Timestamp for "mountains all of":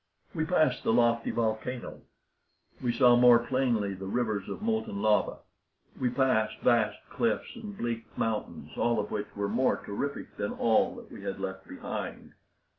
8.17-9.11